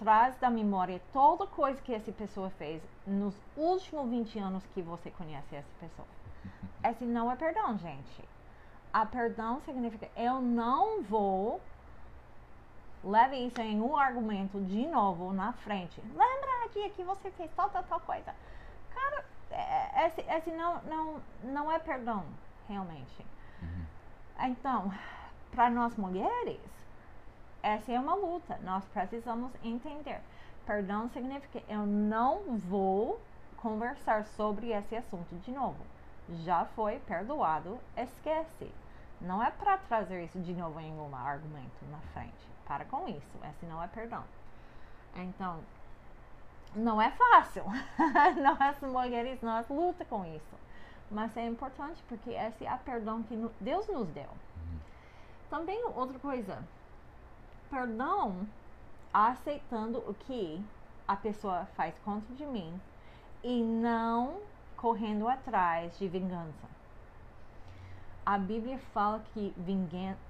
traz 0.00 0.34
da 0.38 0.50
memória 0.50 1.00
toda 1.12 1.46
coisa 1.46 1.80
que 1.82 1.94
essa 1.94 2.10
pessoa 2.10 2.50
fez 2.50 2.82
nos 3.06 3.34
últimos 3.56 4.08
20 4.08 4.38
anos 4.38 4.66
que 4.74 4.80
você 4.80 5.10
conhece 5.10 5.54
essa 5.54 5.68
pessoa. 5.78 6.08
Esse 6.82 7.04
não 7.04 7.30
é 7.30 7.36
perdão, 7.36 7.78
gente. 7.78 8.24
A 8.92 9.06
perdão 9.06 9.60
significa 9.60 10.08
eu 10.16 10.40
não 10.40 11.02
vou 11.02 11.60
levar 13.04 13.34
isso 13.34 13.60
em 13.60 13.80
um 13.80 13.96
argumento 13.96 14.58
de 14.62 14.86
novo 14.86 15.32
na 15.32 15.52
frente. 15.52 16.00
Lembra 16.00 16.50
dia 16.72 16.90
que 16.90 17.02
você 17.02 17.30
fez 17.32 17.50
tal, 17.54 17.68
tal, 17.70 17.82
tal 17.84 18.00
coisa. 18.00 18.34
Cara, 18.94 19.24
é, 19.50 20.06
esse, 20.06 20.20
esse 20.22 20.50
não, 20.50 20.80
não, 20.82 21.22
não 21.44 21.72
é 21.72 21.78
perdão, 21.78 22.24
realmente. 22.68 23.26
Uhum. 23.62 23.84
Então, 24.40 24.92
para 25.52 25.70
nós 25.70 25.96
mulheres, 25.96 26.60
essa 27.62 27.92
é 27.92 27.98
uma 27.98 28.14
luta. 28.14 28.58
Nós 28.62 28.84
precisamos 28.88 29.52
entender. 29.62 30.20
Perdão 30.66 31.08
significa 31.08 31.62
eu 31.68 31.86
não 31.86 32.56
vou 32.56 33.20
conversar 33.56 34.24
sobre 34.24 34.72
esse 34.72 34.96
assunto 34.96 35.34
de 35.36 35.50
novo. 35.50 35.84
Já 36.44 36.64
foi 36.64 36.98
perdoado, 37.00 37.78
esquece. 37.96 38.70
Não 39.20 39.42
é 39.42 39.50
para 39.50 39.76
trazer 39.78 40.24
isso 40.24 40.38
de 40.40 40.54
novo 40.54 40.80
em 40.80 40.92
um 40.92 41.14
argumento 41.14 41.84
na 41.90 41.98
frente. 42.12 42.48
Para 42.66 42.84
com 42.84 43.08
isso. 43.08 43.38
Esse 43.50 43.66
não 43.66 43.82
é 43.82 43.88
perdão. 43.88 44.24
Então, 45.14 45.60
não 46.74 47.02
é 47.02 47.10
fácil. 47.10 47.64
nós 48.40 48.80
mulheres, 48.80 49.42
nós 49.42 49.68
luta 49.68 50.04
com 50.04 50.24
isso. 50.24 50.56
Mas 51.10 51.36
é 51.36 51.44
importante 51.46 52.02
porque 52.08 52.30
esse 52.30 52.64
é 52.64 52.72
o 52.72 52.78
perdão 52.78 53.22
que 53.24 53.36
Deus 53.60 53.88
nos 53.88 54.08
deu. 54.08 54.30
Também 55.50 55.84
outra 55.96 56.16
coisa, 56.20 56.62
perdão 57.70 58.46
aceitando 59.12 59.98
o 59.98 60.14
que 60.14 60.62
a 61.06 61.16
pessoa 61.16 61.66
faz 61.76 61.94
contra 62.04 62.34
de 62.34 62.44
mim 62.46 62.80
e 63.42 63.62
não 63.62 64.40
correndo 64.76 65.28
atrás 65.28 65.98
de 65.98 66.08
vingança. 66.08 66.68
A 68.24 68.38
Bíblia 68.38 68.78
fala 68.92 69.22
que 69.32 69.54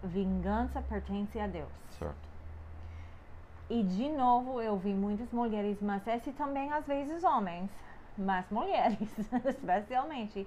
vingança 0.02 0.80
pertence 0.82 1.38
a 1.38 1.46
Deus. 1.46 1.68
Certo. 1.98 2.30
E 3.68 3.82
de 3.82 4.08
novo 4.08 4.60
eu 4.60 4.76
vi 4.76 4.92
muitas 4.92 5.30
mulheres, 5.32 5.80
mas 5.80 6.06
esse 6.06 6.32
também 6.32 6.72
às 6.72 6.86
vezes 6.86 7.22
homens, 7.22 7.70
mas 8.16 8.48
mulheres 8.50 8.98
especialmente. 9.46 10.46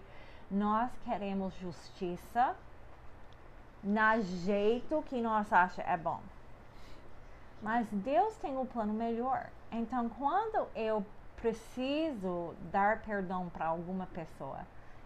Nós 0.50 0.92
queremos 1.06 1.54
justiça 1.56 2.56
na 3.84 4.20
jeito 4.20 5.04
que 5.04 5.22
nós 5.22 5.52
acha 5.52 5.82
é 5.82 5.98
bom. 5.98 6.20
Mas 7.64 7.88
Deus 7.92 8.36
tem 8.38 8.58
um 8.58 8.66
plano 8.66 8.94
melhor. 8.94 9.48
Então, 9.72 10.10
quando 10.10 10.68
eu 10.76 11.04
preciso 11.38 12.54
dar 12.72 13.02
perdão 13.02 13.50
para 13.50 13.68
alguma 13.68 14.06
pessoa, 14.08 14.60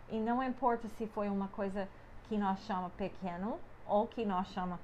e 0.10 0.20
não 0.20 0.42
importa 0.44 0.88
se 0.90 1.06
foi 1.08 1.30
uma 1.30 1.48
coisa 1.50 1.88
que 2.28 2.38
nós 2.38 2.60
chama 2.62 2.90
pequeno 2.98 3.60
ou 3.86 4.08
que 4.08 4.26
nós 4.26 4.48
chama 4.48 4.80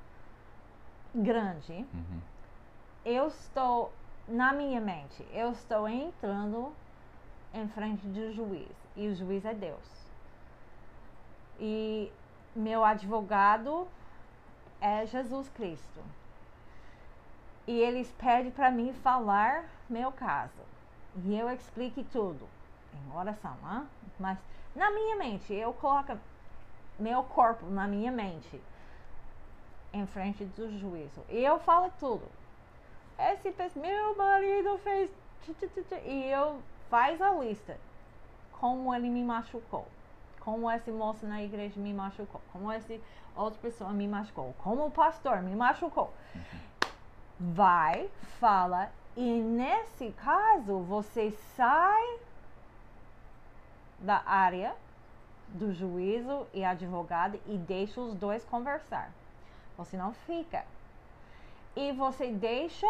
grande, 1.14 1.74
Uhum. 1.74 2.20
eu 3.06 3.28
estou 3.28 3.92
na 4.28 4.54
minha 4.54 4.80
mente, 4.80 5.28
eu 5.34 5.52
estou 5.52 5.88
entrando 5.88 6.72
em 7.54 7.68
frente 7.70 8.06
do 8.08 8.32
juiz 8.34 8.72
e 8.96 9.08
o 9.08 9.16
juiz 9.16 9.44
é 9.46 9.54
Deus. 9.54 10.04
E 11.60 12.12
meu 12.56 12.84
advogado 12.84 13.88
é 14.82 15.06
Jesus 15.06 15.50
Cristo. 15.50 16.02
E 17.66 17.80
eles 17.80 18.12
pedem 18.18 18.52
para 18.52 18.70
mim 18.72 18.92
falar 18.94 19.66
meu 19.90 20.12
caso. 20.12 20.62
E 21.24 21.38
eu 21.38 21.50
explique 21.50 22.04
tudo 22.06 22.48
em 22.94 23.16
oração, 23.18 23.56
hein? 23.72 23.88
mas 24.20 24.38
na 24.76 24.90
minha 24.92 25.16
mente, 25.18 25.54
eu 25.54 25.72
coloco 25.74 26.18
meu 27.00 27.24
corpo 27.24 27.66
na 27.68 27.88
minha 27.88 28.12
mente 28.12 28.60
em 29.94 30.06
frente 30.08 30.44
do 30.46 30.78
juízo. 30.78 31.22
E 31.30 31.38
eu 31.44 31.60
falo 31.60 31.92
tudo. 32.00 32.28
Esse 33.18 33.52
pe- 33.52 33.72
meu 33.80 34.18
marido 34.18 34.78
fez 34.80 35.10
e 36.06 36.24
eu 36.26 36.60
faz 36.90 37.22
a 37.22 37.32
lista 37.32 37.78
como 38.60 38.94
ele 38.96 39.10
me 39.10 39.24
machucou, 39.24 39.88
como 40.40 40.72
esse 40.72 40.90
moço 40.90 41.26
na 41.28 41.44
igreja 41.44 41.80
me 41.80 41.94
machucou, 41.94 42.42
como 42.52 42.72
esse 42.72 43.00
outra 43.36 43.60
pessoa 43.62 43.92
me 43.92 44.08
machucou, 44.08 44.56
como 44.64 44.86
o 44.86 44.92
pastor 44.92 45.42
me 45.42 45.54
machucou. 45.56 46.14
Vai, 47.52 48.10
fala 48.40 48.90
e 49.18 49.22
nesse 49.22 50.12
caso 50.14 50.80
você 50.80 51.30
sai 51.58 52.20
da 54.00 54.24
área 54.26 54.74
do 55.50 55.74
juízo 55.74 56.48
e 56.54 56.64
advogado 56.64 57.38
e 57.46 57.58
deixa 57.58 58.00
os 58.00 58.16
dois 58.16 58.46
conversar. 58.46 59.12
Você 59.78 59.98
não 59.98 60.14
fica. 60.14 60.66
E 61.76 61.92
você 61.92 62.32
deixa 62.32 62.88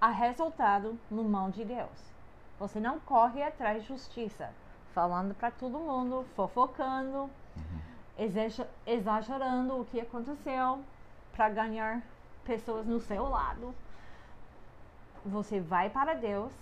a 0.00 0.08
resultado 0.08 0.98
no 1.08 1.22
mão 1.22 1.48
de 1.48 1.64
Deus. 1.64 2.12
Você 2.58 2.80
não 2.80 2.98
corre 2.98 3.44
atrás 3.44 3.82
de 3.82 3.88
justiça, 3.88 4.52
falando 4.92 5.36
para 5.36 5.52
todo 5.52 5.78
mundo, 5.78 6.26
fofocando, 6.34 7.30
exager- 8.18 8.68
exagerando 8.84 9.80
o 9.80 9.84
que 9.84 10.00
aconteceu 10.00 10.80
para 11.32 11.48
ganhar 11.48 12.02
pessoas 12.44 12.86
no 12.86 13.00
seu 13.00 13.28
lado. 13.28 13.74
Você 15.24 15.60
vai 15.60 15.88
para 15.88 16.14
Deus, 16.14 16.52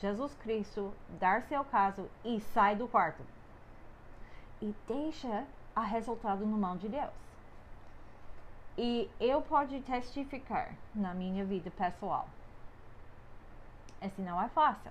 Jesus 0.00 0.34
Cristo, 0.36 0.94
dar 1.18 1.42
seu 1.42 1.64
caso 1.64 2.08
e 2.24 2.40
sai 2.40 2.76
do 2.76 2.88
quarto. 2.88 3.22
E 4.60 4.74
deixa 4.86 5.44
a 5.74 5.82
resultado 5.82 6.44
no 6.44 6.56
mão 6.56 6.76
de 6.76 6.88
Deus. 6.88 7.12
E 8.76 9.10
eu 9.20 9.42
posso 9.42 9.80
testificar 9.82 10.72
na 10.94 11.12
minha 11.12 11.44
vida 11.44 11.70
pessoal. 11.70 12.28
Esse 14.00 14.20
não 14.22 14.40
é 14.40 14.48
fácil. 14.48 14.90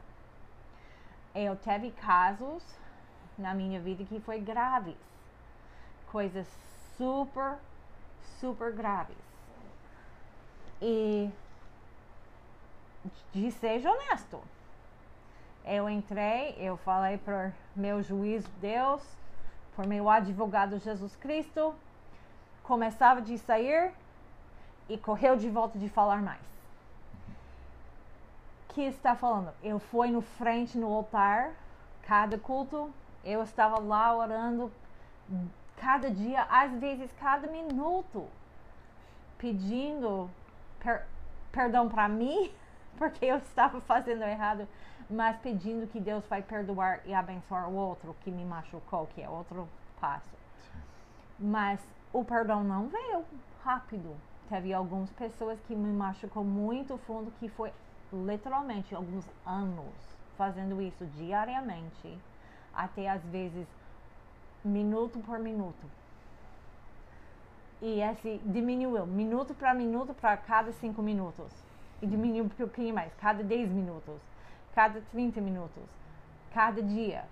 Eu 1.33 1.55
tive 1.55 1.91
casos 1.91 2.63
na 3.37 3.53
minha 3.53 3.79
vida 3.79 4.03
que 4.03 4.19
foi 4.19 4.41
graves. 4.41 4.97
Coisas 6.11 6.47
super, 6.97 7.57
super 8.39 8.73
graves. 8.73 9.26
E 10.81 11.29
de 13.33 13.51
ser 13.51 13.85
honesto. 13.87 14.41
Eu 15.65 15.89
entrei, 15.89 16.55
eu 16.57 16.77
falei 16.77 17.17
para 17.17 17.51
meu 17.75 18.01
juiz 18.01 18.45
Deus, 18.61 19.01
Formei 19.77 20.01
o 20.01 20.09
advogado 20.09 20.79
Jesus 20.79 21.15
Cristo. 21.17 21.75
Começava 22.63 23.21
de 23.21 23.37
sair 23.37 23.93
e 24.89 24.97
correu 24.97 25.37
de 25.37 25.47
volta 25.47 25.77
de 25.77 25.87
falar 25.87 26.19
mais. 26.19 26.41
Que 28.69 28.81
está 28.81 29.15
falando? 29.15 29.53
Eu 29.61 29.77
fui 29.77 30.09
no 30.09 30.21
frente 30.21 30.79
no 30.79 30.91
altar, 30.91 31.51
cada 32.07 32.39
culto, 32.39 32.91
eu 33.23 33.43
estava 33.43 33.79
lá 33.79 34.17
orando 34.17 34.71
cada 35.75 36.09
dia, 36.09 36.41
às 36.49 36.71
vezes 36.79 37.11
cada 37.19 37.45
minuto, 37.45 38.27
pedindo 39.37 40.27
per, 40.79 41.05
perdão 41.51 41.87
para 41.89 42.07
mim, 42.07 42.51
porque 42.97 43.25
eu 43.25 43.37
estava 43.37 43.79
fazendo 43.81 44.23
errado, 44.23 44.67
mas 45.09 45.37
pedindo 45.37 45.87
que 45.87 45.99
Deus 45.99 46.25
vai 46.27 46.41
perdoar 46.41 47.01
e 47.05 47.13
abençoar 47.13 47.69
o 47.69 47.75
outro 47.75 48.15
que 48.21 48.31
me 48.31 48.43
machucou, 48.43 49.07
que 49.07 49.21
é 49.21 49.29
outro 49.29 49.67
passo. 49.99 50.35
Sim. 50.59 50.79
Mas 51.39 51.79
o 52.11 52.23
perdão 52.23 52.63
não 52.63 52.87
veio 52.87 53.23
rápido. 53.63 54.15
Teve 54.49 54.73
algumas 54.73 55.11
pessoas 55.11 55.59
que 55.67 55.75
me 55.75 55.91
machucou 55.91 56.43
muito 56.43 56.97
fundo, 56.99 57.31
que 57.39 57.49
foi 57.49 57.71
literalmente 58.11 58.95
alguns 58.95 59.25
anos 59.45 59.93
fazendo 60.37 60.81
isso 60.81 61.05
diariamente, 61.17 62.17
até 62.73 63.09
às 63.09 63.21
vezes 63.25 63.67
minuto 64.63 65.19
por 65.19 65.39
minuto. 65.39 65.96
E 67.81 68.01
esse 68.01 68.41
diminuiu, 68.43 69.05
minuto 69.05 69.53
para 69.53 69.73
minuto 69.73 70.13
para 70.13 70.35
cada 70.35 70.71
cinco 70.71 71.01
minutos. 71.01 71.51
E 72.01 72.07
diminuiu 72.07 72.45
um 72.45 72.49
pouquinho 72.49 72.93
mais, 72.93 73.13
cada 73.15 73.43
10 73.43 73.69
minutos, 73.69 74.19
cada 74.73 75.01
30 75.11 75.41
minutos, 75.41 75.83
cada 76.53 76.81
dia, 76.81 77.25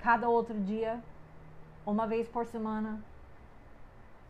cada 0.00 0.28
outro 0.28 0.54
dia, 0.60 1.00
uma 1.86 2.06
vez 2.06 2.28
por 2.28 2.46
semana, 2.46 3.00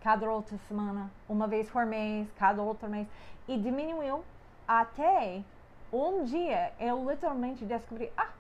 cada 0.01 0.31
outra 0.31 0.57
semana, 0.69 1.11
uma 1.29 1.47
vez 1.47 1.71
por 1.71 1.87
mês, 1.87 2.31
cada 2.39 2.63
outro 2.63 2.89
mês. 2.89 3.09
E 3.49 3.59
diminuiu 3.59 4.25
até 4.67 5.43
um 5.93 6.25
dia 6.25 6.73
eu 6.79 7.09
literalmente 7.09 7.65
descobri: 7.65 8.13
ah, 8.17 8.31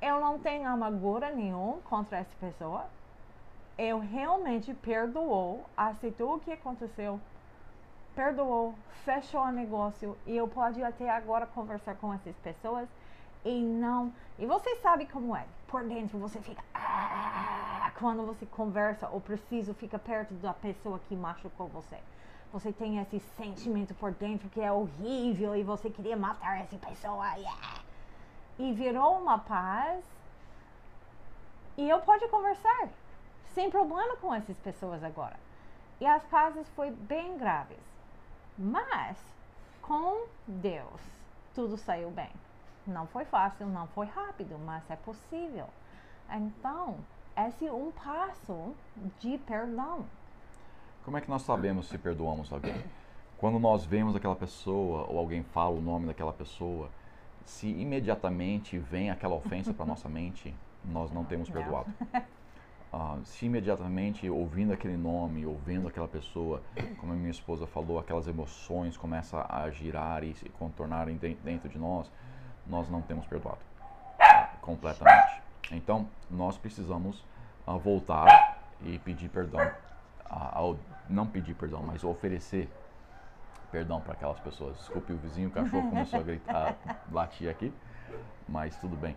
eu 0.00 0.20
não 0.20 0.38
tenho 0.38 0.68
amargura 0.68 1.30
nenhum 1.30 1.80
contra 1.84 2.18
essa 2.18 2.34
pessoa. 2.40 2.86
Eu 3.78 3.98
realmente 3.98 4.74
perdoou, 4.74 5.64
aceitou 5.76 6.36
o 6.36 6.40
que 6.40 6.52
aconteceu, 6.52 7.20
perdoou, 8.14 8.74
fechou 9.04 9.42
o 9.42 9.50
negócio 9.50 10.16
e 10.26 10.36
eu 10.36 10.46
posso 10.46 10.84
até 10.84 11.08
agora 11.08 11.46
conversar 11.46 11.96
com 11.96 12.12
essas 12.12 12.36
pessoas 12.36 12.88
e 13.44 13.60
não. 13.60 14.12
E 14.38 14.46
você 14.46 14.76
sabe 14.76 15.06
como 15.06 15.34
é. 15.34 15.44
Por 15.66 15.84
dentro 15.84 16.18
você 16.18 16.40
fica. 16.40 16.62
Ah, 16.74 17.90
quando 17.98 18.26
você 18.26 18.44
conversa 18.44 19.08
ou 19.08 19.20
precisa 19.20 19.72
fica 19.74 19.98
perto 19.98 20.34
da 20.34 20.52
pessoa 20.52 21.00
que 21.08 21.16
machucou 21.16 21.68
você. 21.68 21.98
Você 22.52 22.70
tem 22.70 22.98
esse 22.98 23.18
sentimento 23.38 23.94
por 23.94 24.12
dentro 24.12 24.48
que 24.50 24.60
é 24.60 24.70
horrível 24.70 25.56
e 25.56 25.62
você 25.62 25.88
queria 25.88 26.16
matar 26.16 26.60
essa 26.60 26.76
pessoa. 26.76 27.26
Yeah 27.36 27.82
e 28.58 28.72
virou 28.72 29.18
uma 29.18 29.38
paz. 29.38 30.04
E 31.76 31.88
eu 31.88 31.98
pude 32.00 32.28
conversar 32.28 32.88
sem 33.54 33.70
problema 33.70 34.16
com 34.16 34.34
essas 34.34 34.56
pessoas 34.58 35.02
agora. 35.02 35.36
E 36.00 36.06
as 36.06 36.24
pazes 36.24 36.68
foi 36.70 36.90
bem 36.90 37.36
graves. 37.38 37.78
Mas 38.58 39.16
com 39.80 40.26
Deus 40.46 41.00
tudo 41.54 41.76
saiu 41.76 42.10
bem. 42.10 42.30
Não 42.86 43.06
foi 43.06 43.24
fácil, 43.24 43.66
não 43.66 43.86
foi 43.88 44.06
rápido, 44.06 44.58
mas 44.58 44.82
é 44.90 44.96
possível. 44.96 45.66
Então, 46.30 46.96
esse 47.36 47.66
é 47.66 47.72
um 47.72 47.92
passo 47.92 48.74
de 49.20 49.38
perdão. 49.38 50.04
Como 51.04 51.16
é 51.16 51.20
que 51.20 51.30
nós 51.30 51.42
sabemos 51.42 51.88
se 51.88 51.98
perdoamos 51.98 52.52
alguém? 52.52 52.82
Quando 53.38 53.58
nós 53.58 53.84
vemos 53.84 54.14
aquela 54.14 54.36
pessoa 54.36 55.06
ou 55.08 55.18
alguém 55.18 55.42
fala 55.42 55.76
o 55.76 55.80
nome 55.80 56.06
daquela 56.06 56.32
pessoa, 56.32 56.88
se 57.44 57.68
imediatamente 57.68 58.78
vem 58.78 59.10
aquela 59.10 59.34
ofensa 59.34 59.74
para 59.74 59.84
nossa 59.84 60.08
mente, 60.08 60.54
nós 60.84 61.10
não 61.10 61.24
temos 61.24 61.50
perdoado. 61.50 61.92
Uh, 62.92 63.24
se 63.24 63.46
imediatamente 63.46 64.28
ouvindo 64.28 64.72
aquele 64.72 64.98
nome, 64.98 65.46
ouvindo 65.46 65.88
aquela 65.88 66.06
pessoa, 66.06 66.62
como 67.00 67.12
a 67.12 67.16
minha 67.16 67.30
esposa 67.30 67.66
falou, 67.66 67.98
aquelas 67.98 68.28
emoções 68.28 68.98
começam 68.98 69.42
a 69.48 69.70
girar 69.70 70.22
e 70.22 70.34
se 70.34 70.46
contornarem 70.50 71.16
dentro 71.16 71.70
de 71.70 71.78
nós, 71.78 72.10
nós 72.66 72.90
não 72.90 73.00
temos 73.00 73.26
perdoado 73.26 73.60
completamente. 74.60 75.42
Então, 75.70 76.06
nós 76.30 76.58
precisamos 76.58 77.24
uh, 77.66 77.78
voltar 77.78 78.58
e 78.82 78.98
pedir 78.98 79.28
perdão, 79.30 79.70
ao, 80.28 80.76
não 81.08 81.26
pedir 81.26 81.54
perdão, 81.54 81.82
mas 81.82 82.04
oferecer 82.04 82.68
perdão 83.70 84.00
para 84.00 84.12
aquelas 84.12 84.38
pessoas. 84.40 84.76
Desculpe 84.76 85.12
o 85.12 85.16
vizinho, 85.16 85.48
o 85.48 85.52
cachorro 85.52 85.88
começou 85.88 86.20
a 86.20 86.22
gritar, 86.22 86.76
a 86.86 86.96
latir 87.10 87.48
aqui, 87.48 87.72
mas 88.48 88.76
tudo 88.76 88.96
bem. 88.96 89.16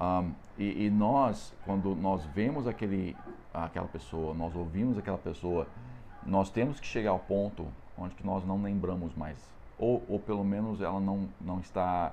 Um, 0.00 0.32
e, 0.58 0.86
e, 0.86 0.90
nós, 0.90 1.54
quando 1.64 1.94
nós 1.94 2.24
vemos 2.26 2.66
aquele, 2.66 3.16
aquela 3.52 3.86
pessoa, 3.88 4.34
nós 4.34 4.54
ouvimos 4.54 4.98
aquela 4.98 5.18
pessoa, 5.18 5.66
nós 6.24 6.50
temos 6.50 6.80
que 6.80 6.86
chegar 6.86 7.10
ao 7.10 7.18
ponto 7.18 7.66
onde 7.96 8.14
que 8.14 8.26
nós 8.26 8.44
não 8.44 8.60
lembramos 8.60 9.14
mais, 9.14 9.38
ou, 9.78 10.02
ou 10.08 10.18
pelo 10.18 10.44
menos 10.44 10.80
ela 10.80 10.98
não, 10.98 11.28
não 11.40 11.60
está, 11.60 12.12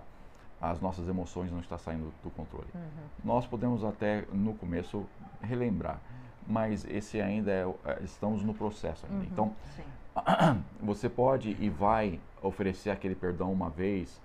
as 0.62 0.80
nossas 0.80 1.08
emoções 1.08 1.52
não 1.52 1.60
estão 1.60 1.78
saindo 1.78 2.13
do 2.24 2.30
controle. 2.30 2.67
Uhum. 2.74 2.82
Nós 3.24 3.48
podemos 3.48 3.84
até 3.84 4.26
no 4.32 4.54
começo 4.54 5.06
relembrar, 5.41 6.00
mas 6.48 6.86
esse 6.86 7.20
ainda 7.20 7.52
é, 7.52 7.63
é 7.86 8.04
estamos 8.04 8.44
no 8.44 8.54
processo 8.54 9.06
ainda. 9.08 9.17
Uhum, 9.17 9.30
então, 9.32 9.56
sim 9.76 9.84
você 10.82 11.10
pode 11.10 11.56
e 11.60 11.70
vai 11.70 12.20
oferecer 12.41 12.89
aquele 12.89 13.15
perdão 13.15 13.52
uma 13.52 13.70
vez 13.70 14.22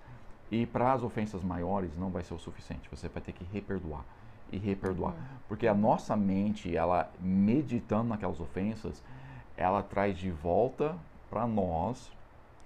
e 0.51 0.65
para 0.65 0.93
as 0.93 1.03
ofensas 1.03 1.43
maiores 1.43 1.95
não 1.97 2.09
vai 2.09 2.23
ser 2.23 2.33
o 2.33 2.39
suficiente. 2.39 2.89
Você 2.89 3.07
vai 3.07 3.21
ter 3.21 3.33
que 3.33 3.43
reperdoar 3.53 4.03
e 4.51 4.57
reperdoar, 4.57 5.13
uhum. 5.13 5.19
porque 5.47 5.67
a 5.67 5.73
nossa 5.73 6.15
mente, 6.15 6.75
ela 6.75 7.09
meditando 7.19 8.09
naquelas 8.09 8.39
ofensas, 8.39 9.03
ela 9.57 9.83
traz 9.83 10.17
de 10.17 10.31
volta 10.31 10.95
para 11.29 11.45
nós 11.45 12.11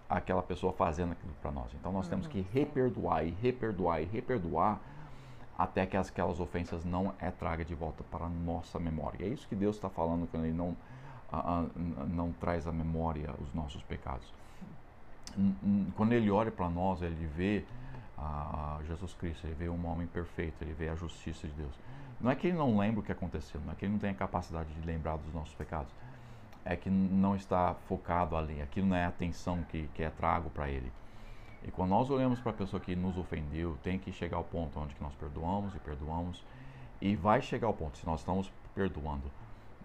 aquela 0.07 0.43
pessoa 0.43 0.73
fazendo 0.73 1.13
aquilo 1.13 1.33
para 1.41 1.51
nós. 1.51 1.73
Então 1.73 1.91
nós 1.91 2.05
uhum. 2.05 2.11
temos 2.11 2.27
que 2.27 2.45
reperdoar 2.53 3.25
e 3.25 3.31
reperdoar 3.41 4.01
e 4.01 4.05
reperdoar 4.05 4.79
até 5.57 5.85
que 5.85 5.95
aquelas 5.95 6.39
ofensas 6.39 6.83
não 6.83 7.13
é 7.19 7.31
traga 7.31 7.63
de 7.63 7.73
volta 7.73 8.03
para 8.11 8.25
a 8.25 8.29
nossa 8.29 8.79
memória. 8.79 9.25
É 9.25 9.27
isso 9.27 9.47
que 9.47 9.55
Deus 9.55 9.75
está 9.75 9.89
falando 9.89 10.27
quando 10.29 10.45
ele 10.45 10.55
não 10.55 10.75
a, 11.31 11.59
a, 11.59 11.65
não 12.07 12.31
traz 12.33 12.67
à 12.67 12.71
memória 12.71 13.29
os 13.41 13.53
nossos 13.53 13.81
pecados. 13.83 14.31
Quando 15.95 16.13
ele 16.13 16.29
olha 16.29 16.51
para 16.51 16.69
nós, 16.69 17.01
ele 17.01 17.25
vê 17.35 17.63
a, 18.17 18.79
Jesus 18.87 19.13
Cristo, 19.13 19.45
ele 19.47 19.55
vê 19.55 19.69
um 19.69 19.85
homem 19.87 20.07
perfeito, 20.07 20.61
ele 20.61 20.73
vê 20.73 20.89
a 20.89 20.95
justiça 20.95 21.47
de 21.47 21.53
Deus. 21.53 21.73
Não 22.19 22.29
é 22.29 22.35
que 22.35 22.47
ele 22.47 22.57
não 22.57 22.77
lembra 22.77 22.99
o 22.99 23.03
que 23.03 23.11
aconteceu, 23.11 23.59
não 23.65 23.73
é 23.73 23.75
que 23.75 23.85
ele 23.85 23.93
não 23.93 23.99
tem 23.99 24.11
a 24.11 24.15
capacidade 24.15 24.71
de 24.73 24.85
lembrar 24.85 25.17
dos 25.17 25.33
nossos 25.33 25.55
pecados, 25.55 25.91
é 26.63 26.75
que 26.75 26.89
não 26.89 27.35
está 27.35 27.73
focado 27.87 28.35
ali, 28.35 28.61
aquilo 28.61 28.87
não 28.87 28.95
é 28.95 29.05
a 29.05 29.07
atenção 29.07 29.63
que, 29.63 29.89
que 29.95 30.03
é 30.03 30.09
trago 30.09 30.49
para 30.51 30.69
ele. 30.69 30.91
E 31.63 31.71
quando 31.71 31.89
nós 31.89 32.09
olhamos 32.09 32.39
para 32.39 32.51
a 32.51 32.55
pessoa 32.55 32.79
que 32.79 32.95
nos 32.95 33.17
ofendeu, 33.17 33.77
tem 33.83 33.97
que 33.97 34.11
chegar 34.11 34.37
ao 34.37 34.43
ponto 34.43 34.79
onde 34.79 34.93
que 34.93 35.01
nós 35.01 35.13
perdoamos 35.15 35.75
e 35.75 35.79
perdoamos, 35.79 36.43
e 36.99 37.15
vai 37.15 37.41
chegar 37.41 37.67
ao 37.67 37.73
ponto, 37.73 37.97
se 37.97 38.05
nós 38.05 38.19
estamos 38.19 38.51
perdoando, 38.75 39.31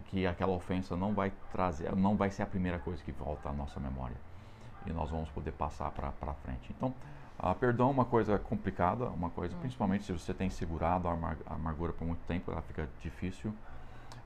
que 0.06 0.26
aquela 0.26 0.52
ofensa 0.52 0.94
não 0.94 1.14
vai 1.14 1.32
trazer, 1.50 1.94
não 1.96 2.16
vai 2.16 2.30
ser 2.30 2.42
a 2.42 2.46
primeira 2.46 2.78
coisa 2.78 3.02
que 3.02 3.12
volta 3.12 3.48
à 3.48 3.52
nossa 3.52 3.80
memória 3.80 4.16
e 4.86 4.92
nós 4.92 5.10
vamos 5.10 5.28
poder 5.30 5.52
passar 5.52 5.90
para 5.90 6.12
frente. 6.44 6.72
Então, 6.76 6.94
a 7.38 7.54
perdão 7.54 7.88
é 7.88 7.90
uma 7.90 8.04
coisa 8.04 8.38
complicada, 8.38 9.06
uma 9.06 9.30
coisa, 9.30 9.54
uhum. 9.54 9.60
principalmente 9.60 10.04
se 10.04 10.12
você 10.12 10.32
tem 10.32 10.48
segurado 10.48 11.06
a, 11.06 11.12
amar, 11.12 11.36
a 11.46 11.54
amargura 11.54 11.92
por 11.92 12.06
muito 12.06 12.24
tempo, 12.26 12.50
ela 12.50 12.62
fica 12.62 12.88
difícil, 13.02 13.52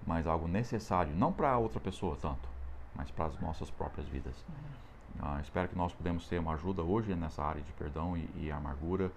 mas 0.07 0.27
algo 0.27 0.47
necessário, 0.47 1.13
não 1.15 1.33
para 1.33 1.57
outra 1.59 1.81
pessoa 1.81 2.17
tanto, 2.21 2.49
mas 2.95 3.11
para 3.11 3.27
as 3.27 3.41
nossas 3.41 3.71
próprias 3.71 4.07
vidas. 4.09 4.35
Uhum. 4.49 5.37
Uh, 5.37 5.41
espero 5.41 5.69
que 5.69 5.77
nós 5.77 5.93
podemos 5.93 6.27
ter 6.29 6.39
uma 6.39 6.55
ajuda 6.55 6.83
hoje 6.83 7.15
nessa 7.15 7.43
área 7.43 7.61
de 7.61 7.73
perdão 7.73 8.17
e, 8.17 8.29
e 8.37 8.51
amargura. 8.53 9.11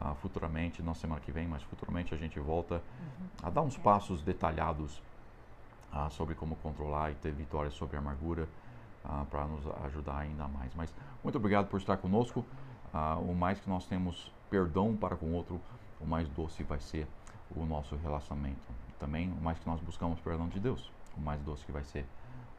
Uh, 0.00 0.14
futuramente, 0.16 0.80
não 0.80 0.94
semana 0.94 1.20
que 1.20 1.32
vem, 1.32 1.48
mas 1.48 1.60
futuramente 1.64 2.14
a 2.14 2.16
gente 2.16 2.38
volta 2.38 2.76
uhum. 2.76 3.26
a 3.42 3.50
dar 3.50 3.62
uns 3.62 3.76
passos 3.76 4.22
detalhados 4.22 5.02
ah, 5.92 6.08
sobre 6.10 6.34
como 6.34 6.54
controlar 6.56 7.10
e 7.10 7.14
ter 7.14 7.32
vitória 7.32 7.70
sobre 7.70 7.96
a 7.96 7.98
amargura 7.98 8.48
ah, 9.04 9.24
para 9.30 9.44
nos 9.44 9.66
ajudar 9.84 10.18
ainda 10.18 10.46
mais. 10.48 10.74
Mas 10.74 10.94
muito 11.22 11.36
obrigado 11.36 11.68
por 11.68 11.78
estar 11.78 11.96
conosco. 11.96 12.44
Ah, 12.92 13.18
o 13.18 13.34
mais 13.34 13.60
que 13.60 13.68
nós 13.68 13.86
temos 13.86 14.32
perdão 14.50 14.96
para 14.96 15.16
com 15.16 15.26
o 15.26 15.34
outro, 15.34 15.60
o 16.00 16.06
mais 16.06 16.28
doce 16.28 16.62
vai 16.62 16.80
ser 16.80 17.06
o 17.54 17.64
nosso 17.64 17.96
relacionamento. 17.96 18.66
Também, 18.98 19.30
o 19.30 19.42
mais 19.42 19.58
que 19.58 19.66
nós 19.68 19.80
buscamos 19.80 20.18
perdão 20.20 20.48
de 20.48 20.58
Deus, 20.58 20.90
o 21.16 21.20
mais 21.20 21.40
doce 21.42 21.64
que 21.64 21.72
vai 21.72 21.84
ser 21.84 22.04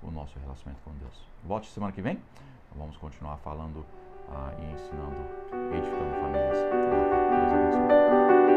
o 0.01 0.09
nosso 0.09 0.37
relacionamento 0.39 0.83
com 0.83 0.91
Deus. 0.97 1.27
Volte 1.43 1.69
semana 1.69 1.91
que 1.91 2.01
vem. 2.01 2.19
Vamos 2.75 2.97
continuar 2.97 3.37
falando 3.37 3.85
ah, 4.29 4.53
e 4.59 4.73
ensinando, 4.73 5.75
edificando 5.75 6.13
famílias. 6.21 6.57
Deus 7.39 7.51
abençoe. 7.51 8.48